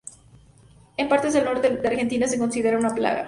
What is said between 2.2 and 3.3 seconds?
se considera una plaga.